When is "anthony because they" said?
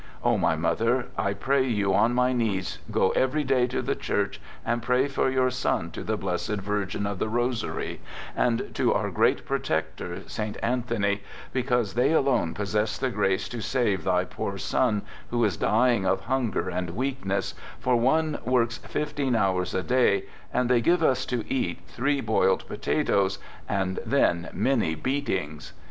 10.63-12.13